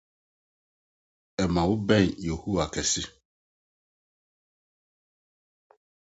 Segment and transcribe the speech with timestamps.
[1.41, 3.01] ɛma wobɛn Yehowa kɛse.